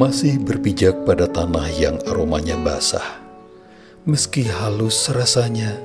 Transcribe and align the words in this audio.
masih 0.00 0.40
berpijak 0.40 1.04
pada 1.04 1.28
tanah 1.28 1.68
yang 1.76 2.00
aromanya 2.08 2.56
basah. 2.56 3.20
Meski 4.08 4.48
halus 4.48 5.12
rasanya, 5.12 5.76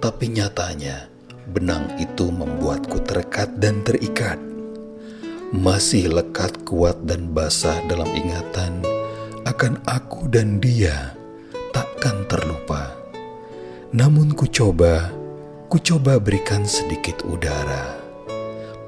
tapi 0.00 0.32
nyatanya 0.32 1.12
benang 1.52 1.84
itu 2.00 2.32
membuatku 2.32 2.96
terekat 3.04 3.60
dan 3.60 3.84
terikat. 3.84 4.40
Masih 5.52 6.08
lekat 6.08 6.64
kuat 6.64 6.96
dan 7.04 7.28
basah 7.36 7.76
dalam 7.84 8.08
ingatan 8.08 8.80
akan 9.44 9.76
aku 9.84 10.32
dan 10.32 10.64
dia 10.64 11.12
takkan 11.76 12.24
terlupa. 12.24 12.96
Namun 13.92 14.32
ku 14.32 14.48
coba, 14.48 15.12
ku 15.68 15.76
coba 15.76 16.16
berikan 16.16 16.64
sedikit 16.64 17.20
udara 17.28 18.00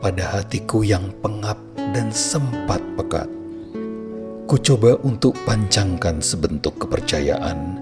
pada 0.00 0.40
hatiku 0.40 0.80
yang 0.80 1.12
pengap 1.20 1.60
dan 1.76 2.08
sempat 2.08 2.80
pekat. 2.96 3.39
Ku 4.50 4.58
coba 4.58 4.98
untuk 5.06 5.38
pancangkan 5.46 6.18
sebentuk 6.18 6.82
kepercayaan 6.82 7.78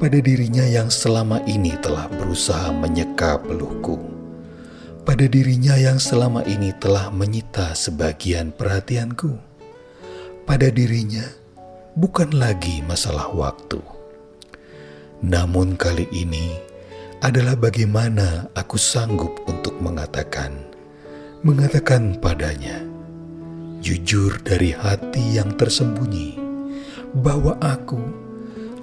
pada 0.00 0.16
dirinya 0.16 0.64
yang 0.64 0.88
selama 0.88 1.44
ini 1.44 1.76
telah 1.84 2.08
berusaha 2.08 2.72
menyeka 2.72 3.36
peluhku. 3.44 4.00
Pada 5.04 5.28
dirinya 5.28 5.76
yang 5.76 6.00
selama 6.00 6.40
ini 6.48 6.72
telah 6.80 7.12
menyita 7.12 7.76
sebagian 7.76 8.48
perhatianku. 8.56 9.36
Pada 10.48 10.72
dirinya 10.72 11.28
bukan 11.92 12.32
lagi 12.32 12.80
masalah 12.88 13.28
waktu. 13.36 13.84
Namun 15.20 15.76
kali 15.76 16.08
ini 16.16 16.56
adalah 17.20 17.60
bagaimana 17.60 18.48
aku 18.56 18.80
sanggup 18.80 19.36
untuk 19.44 19.76
mengatakan, 19.84 20.64
mengatakan 21.44 22.16
padanya, 22.16 22.95
jujur 23.80 24.40
dari 24.40 24.72
hati 24.72 25.36
yang 25.36 25.52
tersembunyi 25.56 26.38
bahwa 27.16 27.56
aku, 27.60 28.00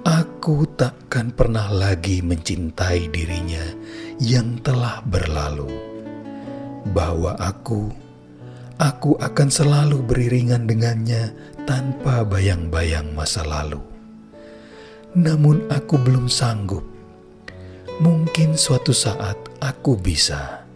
aku 0.02 0.66
takkan 0.74 1.30
pernah 1.30 1.70
lagi 1.70 2.18
mencintai 2.22 3.10
dirinya 3.10 3.62
yang 4.18 4.58
telah 4.62 5.02
berlalu. 5.06 5.70
Bahwa 6.90 7.32
aku, 7.40 7.88
aku 8.76 9.16
akan 9.16 9.48
selalu 9.48 10.04
beriringan 10.04 10.68
dengannya 10.68 11.32
tanpa 11.64 12.26
bayang-bayang 12.26 13.14
masa 13.16 13.46
lalu. 13.46 13.80
Namun 15.14 15.64
aku 15.70 15.96
belum 15.96 16.26
sanggup. 16.26 16.84
Mungkin 18.02 18.58
suatu 18.58 18.90
saat 18.90 19.38
aku 19.62 19.94
bisa. 19.94 20.66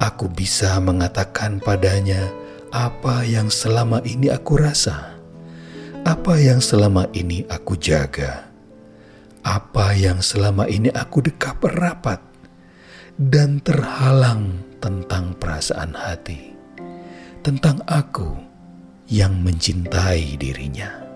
Aku 0.00 0.26
bisa 0.32 0.80
mengatakan 0.82 1.62
padanya 1.62 2.41
apa 2.72 3.20
yang 3.28 3.52
selama 3.52 4.00
ini 4.00 4.32
aku 4.32 4.56
rasa, 4.56 5.12
apa 6.08 6.40
yang 6.40 6.56
selama 6.56 7.04
ini 7.12 7.44
aku 7.52 7.76
jaga, 7.76 8.48
apa 9.44 9.92
yang 9.92 10.24
selama 10.24 10.64
ini 10.72 10.88
aku 10.88 11.20
dekap 11.20 11.60
rapat, 11.68 12.24
dan 13.20 13.60
terhalang 13.60 14.64
tentang 14.80 15.36
perasaan 15.36 15.92
hati, 15.92 16.56
tentang 17.44 17.76
aku 17.84 18.40
yang 19.04 19.36
mencintai 19.44 20.40
dirinya. 20.40 21.11